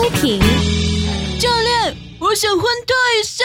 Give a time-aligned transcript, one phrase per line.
[0.00, 0.40] 出品。
[1.38, 3.44] 教练，我想欢脱一下。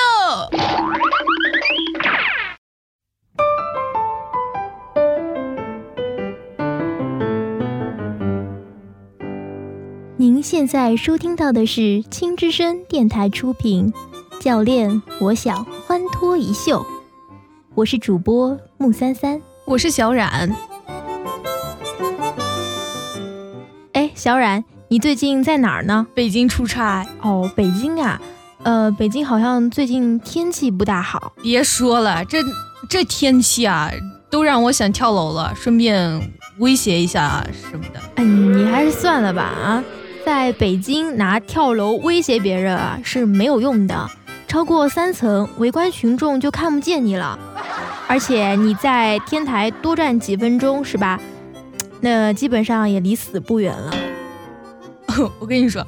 [10.16, 13.94] 您现在收听到的是青之声电台出品。
[14.40, 16.86] 教练，我想欢脱一秀。
[17.74, 20.56] 我是主播木三三，我是小冉。
[23.92, 24.64] 哎，小冉，
[24.96, 26.08] 你最近在哪儿呢？
[26.16, 27.06] 北京出差。
[27.20, 28.18] 哦，北京啊，
[28.64, 31.34] 呃，北京好像最近天气不大好。
[31.44, 32.38] 别说了，这
[32.88, 33.92] 这天气啊，
[34.30, 38.00] 都让我想跳楼了，顺便威胁一下什么的。
[38.16, 39.84] 哎，你还是算了吧啊，
[40.26, 44.10] 在北京拿跳楼威胁别人啊是没有用的。
[44.48, 47.38] 超过三层，围观群众就看不见你了。
[48.08, 51.20] 而且你在天台多站几分钟，是吧？
[52.00, 53.94] 那基本上也离死不远了。
[55.40, 55.86] 我跟你说，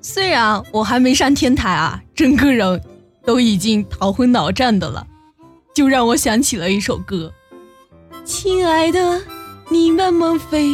[0.00, 2.80] 虽然我还没上天台啊，整个人
[3.24, 5.06] 都已经头昏脑胀的了，
[5.74, 7.32] 就让我想起了一首歌：
[8.24, 9.20] 亲爱的，
[9.68, 10.70] 你慢慢飞，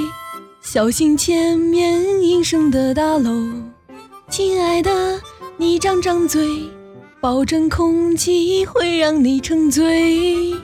[0.61, 3.49] 小心前面阴森的大楼。
[4.29, 5.21] 亲爱的，
[5.57, 6.71] 你张张嘴。
[7.21, 10.55] 保证空气会让你沉醉。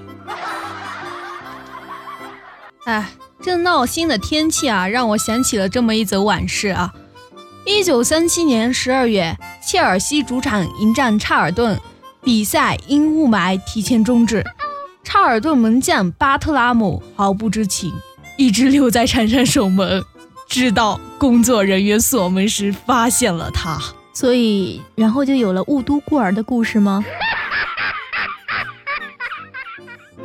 [2.87, 3.11] 哎，
[3.43, 6.95] 这闹心的天气啊，让我想起了这么一则往事啊。
[7.69, 11.77] 一九三七年十二月，切尔西主场迎战查尔顿，
[12.22, 14.45] 比赛因雾霾提前终止。
[15.03, 17.92] 查尔顿门将巴特拉姆毫不知情，
[18.37, 20.05] 一直留在场上守门，
[20.48, 23.77] 直到工作人员锁门时发现了他。
[24.12, 27.05] 所以，然后就有了雾都孤儿的故事吗？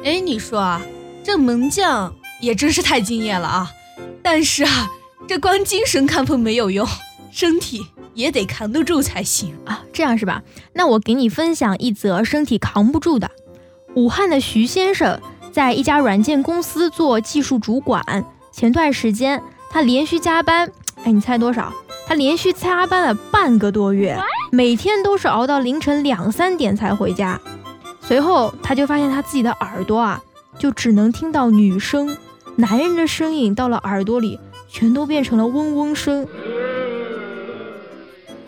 [0.03, 0.79] 哎，你说啊，
[1.23, 3.71] 这门将也真是太敬业了啊！
[4.21, 4.87] 但是啊，
[5.27, 6.87] 这光精神亢奋没有用，
[7.31, 9.83] 身体也得扛得住才行啊！
[9.91, 10.43] 这样是吧？
[10.73, 13.31] 那我给你分享一则身体扛不住的。
[13.95, 15.19] 武汉的徐先生
[15.51, 20.71] 在一家软件公司做技术主管，前段时间他连续加班，
[21.03, 21.73] 哎，你猜多少？
[22.07, 24.17] 他连续加班了半个多月，
[24.51, 27.39] 每天都是熬到凌晨两三点才回家。
[28.01, 30.21] 随后，他就发现他自己的耳朵啊，
[30.59, 32.17] 就只能听到女声，
[32.57, 36.27] 男人的声音到了耳朵里，全都变成了嗡嗡声。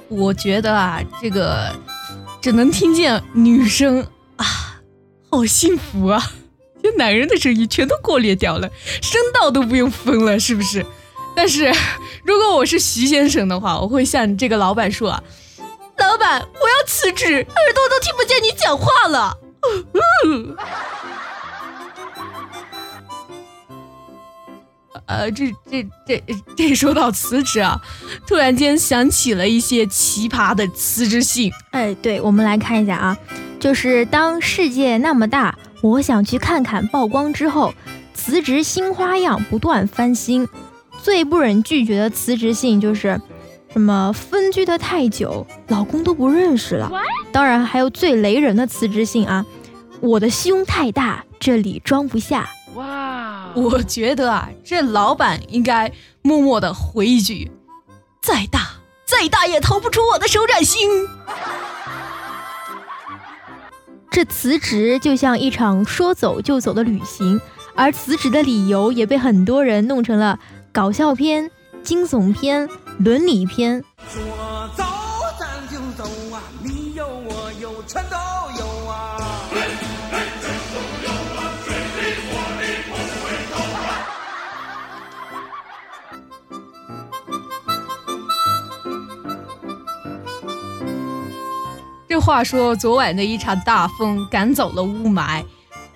[0.10, 1.72] 我觉得啊，这个
[2.42, 4.02] 只能听见女生
[4.38, 4.82] 啊，
[5.32, 6.32] 好幸福啊！
[6.82, 8.70] 这男人的声音全都过滤掉了，
[9.02, 10.86] 声道都不用分了，是不是？
[11.36, 11.72] 但是，
[12.24, 15.10] 如果我是徐先生的话，我会向这个老板说
[15.98, 19.38] ：“老板，我要辞职，耳朵都听不见你讲话了。
[25.20, 26.24] ”呃，这这这
[26.58, 27.80] 这说到辞职啊，
[28.28, 31.52] 突然间想起了一些奇葩的辞职信。
[31.72, 33.18] 哎，对，我们来看一下啊，
[33.60, 37.74] 就是当世界那么大，我想去看看曝光之后，
[38.14, 40.48] 辞职新花样不断翻新。
[41.02, 43.20] 最不忍拒绝的辞职信就是，
[43.72, 46.92] 什么分居的太久，老公都不认识了。
[47.32, 49.46] 当然还有最雷人的辞职信啊，
[50.00, 52.50] 我的胸太大，这里装不下。
[53.56, 55.92] 我觉得啊，这老板应该
[56.22, 57.52] 默默的回一句：
[58.22, 58.70] 再大
[59.06, 61.08] 再大也逃不出我的手掌心。
[64.10, 67.40] 这辞职就像一场说走就走的旅行，
[67.76, 70.40] 而辞职的理由也被很多人弄成了。
[70.72, 71.52] 搞笑片、
[71.84, 73.84] 惊悚片、伦理片。
[74.08, 74.22] 说
[92.24, 95.44] 话说，昨晚的一场大风赶走了雾霾，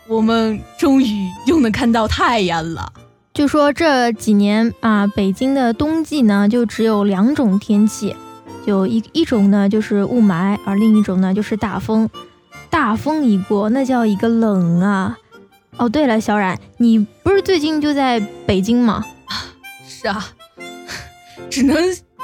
[0.10, 1.06] 我们终于
[1.46, 2.92] 又能看到太阳了。
[3.34, 8.14] 就说这几年啊，北京的冬季呢，就只有两种天气，
[8.66, 12.09] 就一一种呢就是雾霾，而另一种呢就是大风。
[12.70, 15.18] 大风一过，那叫一个冷啊！
[15.78, 19.02] 哦，对了，小冉，你不是最近就在北京吗？
[19.88, 20.28] 是啊，
[21.50, 21.78] 只能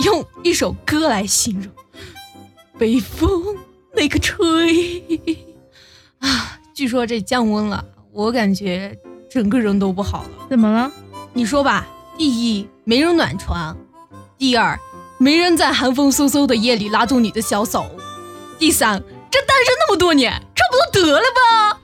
[0.04, 1.72] 用一首歌来形容：
[2.78, 3.56] 北风
[4.04, 5.02] 那个吹
[6.20, 6.60] 啊！
[6.74, 8.94] 据说这降温了，我感觉
[9.30, 10.30] 整个人都不好了。
[10.50, 10.92] 怎么了？
[11.32, 13.78] 你说吧，第一没人暖床，
[14.38, 14.78] 第二
[15.18, 17.86] 没人在寒风嗖嗖的夜里拉住你的小手，
[18.60, 19.02] 第三
[19.32, 21.80] 这单身那么多年，差不多得了吧？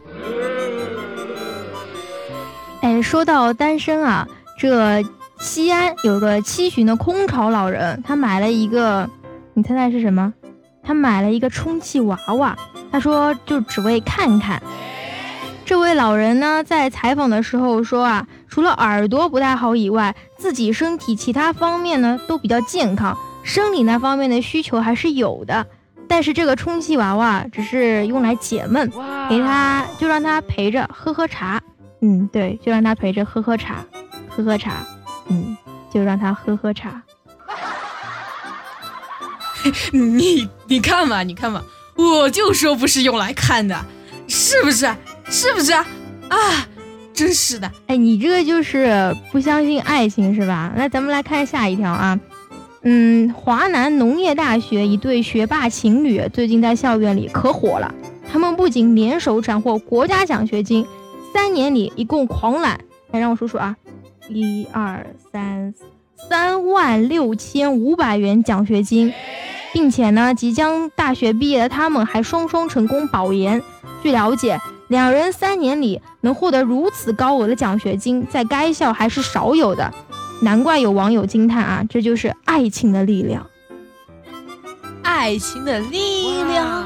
[2.81, 4.27] 哎，说到单身啊，
[4.57, 5.01] 这
[5.39, 9.10] 西安有个七旬的空巢老人，他买了一个
[9.54, 10.33] 你猜猜是什么？
[10.89, 12.57] 他买了一个充气娃娃，
[12.91, 14.59] 他说就只为看看。
[15.63, 25.68] 这位老人呢，在采访的时候说啊，除了耳朵不太好以外，自己身体其他方面呢都比较健康，生理那方面的需求还是有的。
[26.07, 28.91] 但是这个充气娃娃只是用来解闷，
[29.30, 31.62] 给他就让他陪着喝喝茶。
[32.01, 33.86] 嗯，对，就让他陪着喝喝茶，
[34.27, 34.77] 喝喝茶。
[35.27, 35.56] 嗯，
[35.94, 37.03] 就让他喝喝茶。
[39.91, 41.63] 你你看吧，你看吧，
[41.95, 43.85] 我就说不是用来看的，
[44.27, 44.89] 是不是？
[45.29, 45.85] 是不是啊？
[47.13, 47.69] 真是的！
[47.88, 50.73] 哎，你这个就是不相信爱情是吧？
[50.75, 52.19] 那咱们来看下一条啊。
[52.83, 57.94] 嗯，华南农业大学一对学霸情侣最近在校园里可火了。
[58.31, 60.88] 他们不仅联手斩获国家奖学金，
[61.33, 62.79] 三年里一共狂揽，
[63.12, 63.75] 来让我数数啊，
[64.29, 65.73] 一二三，
[66.27, 69.13] 三万六千五百元奖学金，
[69.71, 73.62] 并且呢，即将大学毕业的他们还双双成功保研。
[74.04, 79.94] 据了解，两人三年里能获得如此高额的奖学金，在该校还是少有的。
[80.42, 83.45] 难怪有网友惊叹啊，这就是爱情的力量！
[85.04, 86.86] 爱情的力量！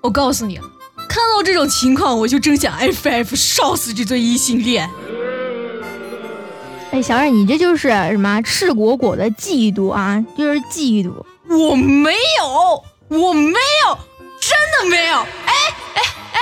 [0.00, 0.56] 我告诉你，
[1.08, 4.88] 看到这种情况，我就真想 FF 烧死这对异性恋！
[6.94, 10.24] 哎，小冉，你这就是什么赤果果的嫉妒啊？
[10.38, 11.12] 就是嫉妒！
[11.48, 13.98] 我没有，我没有，
[14.40, 15.16] 真的没有！
[15.16, 15.52] 哎
[15.94, 16.40] 哎！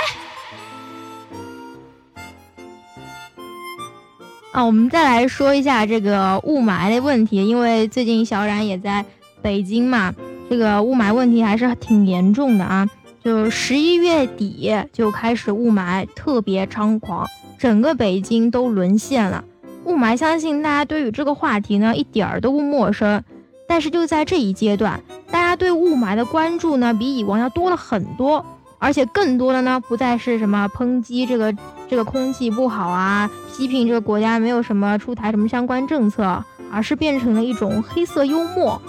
[4.51, 9.03] 啊，我们再来说一下这个雾霾的问题，因为最近小冉也在
[9.41, 10.13] 北京嘛，
[10.51, 12.87] 这个雾霾问题还是挺严重的啊。
[13.23, 17.27] 就十一月底就开始雾霾特别猖狂，
[17.57, 19.43] 整个北京都沦陷了。
[19.85, 23.23] 雾霾，相信大家对于这个话题呢一点儿都不陌生，
[23.67, 28.45] 但是就在这一阶段，大家对雾霾的关注呢比以往要多了很多。
[28.79, 31.55] 而且更多的呢，不再是什么抨击这个
[31.87, 38.81] 这个空气不好啊，批评这个国家没有什么出台什么相关政策，而是变成了一种黑色幽默。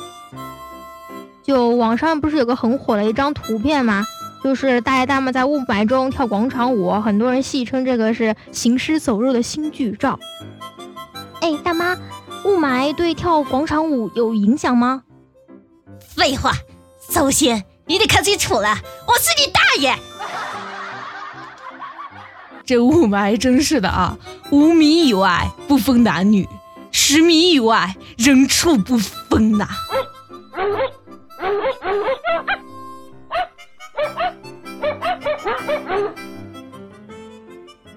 [1.44, 4.04] 就网上不是有个很火的一张图片吗？
[4.42, 10.18] 就是大爷大妈在雾霾中跳广场舞，很多人戏称这个是行尸走肉的新剧照。
[11.44, 11.94] 哎，大妈，
[12.46, 15.02] 雾霾对跳广场舞有影响吗？
[16.00, 16.52] 废话，
[17.10, 17.62] 首先。
[17.86, 18.74] 你得看清楚了，
[19.06, 19.94] 我是你大爷！
[22.64, 24.16] 这雾霾真是的啊，
[24.50, 26.48] 五米以外不分男女，
[26.90, 29.68] 十米以外人畜不分呐。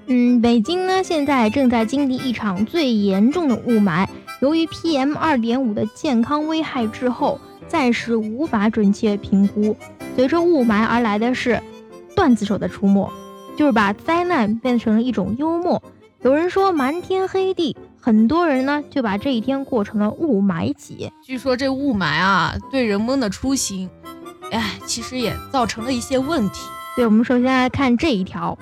[0.08, 4.08] 嗯，北京呢现在正在经历一场最严重的雾霾，
[4.42, 7.40] 由于 PM 二点五的健康危害滞后。
[7.70, 9.76] 暂时无法准确评估。
[10.16, 11.62] 随着雾霾而来的是
[12.16, 13.12] 段子手的出没，
[13.58, 15.84] 就是把灾难变成了一种幽默。
[16.22, 21.12] 有人说瞒天黑地，很多人呢就把这一天过成了雾霾节。
[21.22, 23.90] 据说这雾霾啊，对人们的出行，
[24.52, 26.62] 哎，其实也造成了一些问题。
[26.96, 28.58] 对，我们首先来看这一条，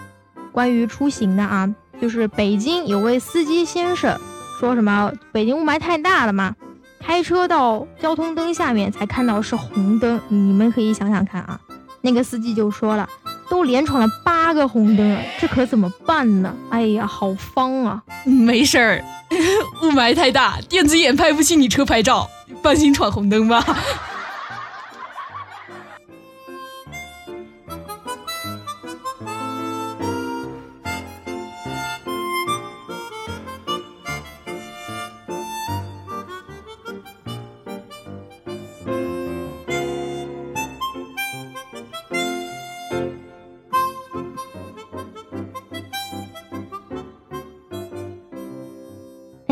[0.56, 1.69] 关于出行的啊，
[2.02, 4.18] 就是北京有位司机先生
[4.57, 6.56] 说什么，北京雾霾太大了嘛。
[7.02, 11.59] 开车到交通灯下面才看到是红灯，你们可以想想看啊。
[12.00, 13.06] 那个司机就说了，
[13.50, 16.56] 都连闯了八个红灯了，这可怎么办呢？
[16.69, 18.02] 哎呀，好方啊！
[18.24, 19.04] 没事儿，
[19.83, 22.30] 雾霾太大，电子眼拍不清你车牌照，
[22.64, 23.62] 放心闯红灯吧。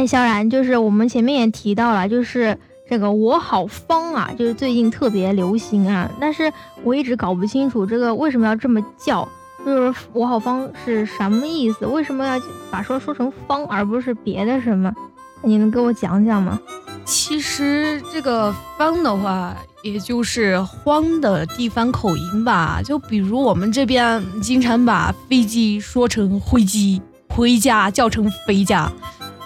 [0.06, 2.58] 萧然，就是我们前面也提到了，就是
[2.90, 6.10] 这个我好方啊，就是最近特别流行啊。
[6.20, 6.52] 但是
[6.84, 9.28] 我一直搞不清楚这个为什么要这么叫，
[9.66, 11.86] 就是我好方是什么意思？
[11.86, 12.42] 为什么要
[12.72, 14.94] 把说说成方而不是别的什么？
[15.42, 16.60] 你能给我讲讲吗？
[17.06, 22.82] 其实这个方的话，也就是荒的地方口音吧。
[22.82, 28.90] 就比如我们这边经常把飞机说成灰机，回家叫成飞家。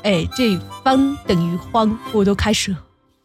[0.08, 2.74] 哎，这方等于慌，我都开始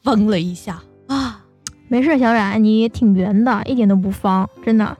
[0.02, 1.44] 疯了一下啊！
[1.86, 4.98] 没事，小冉，你挺圆的，一点都不方，真的。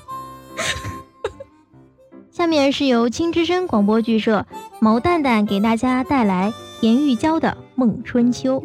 [2.32, 4.46] 下面是由青之声广播剧社
[4.80, 6.50] 毛蛋蛋给大家带来
[6.80, 8.58] 田玉娇的《梦春秋》。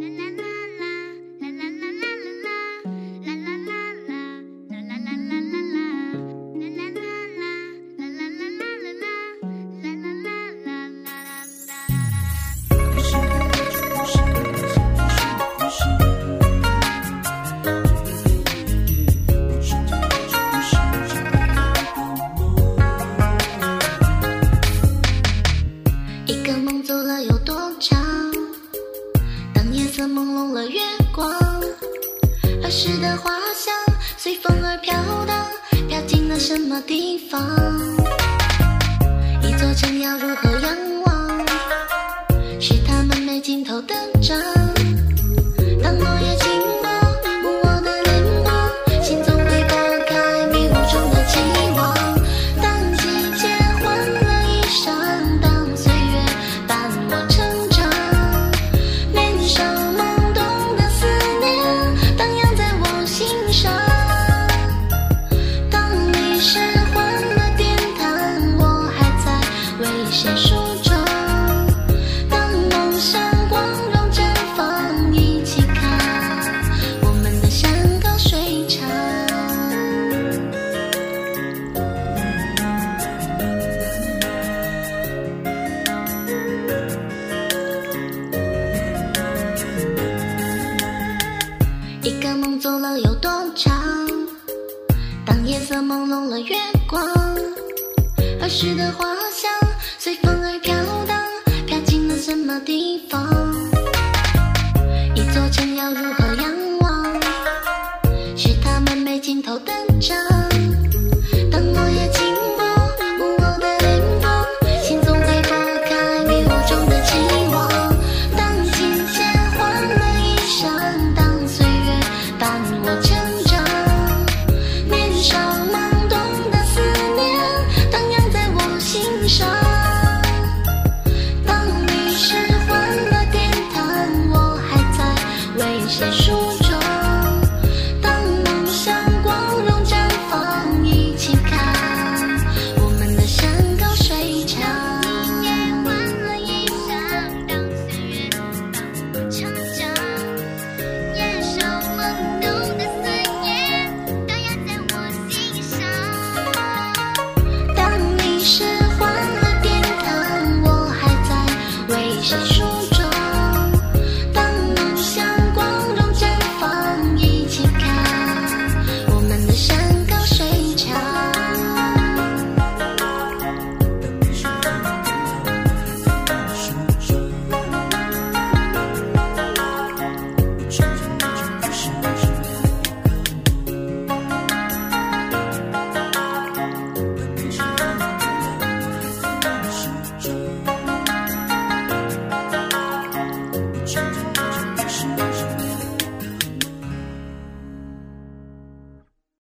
[36.88, 37.65] 地方？
[102.62, 103.45] 地方？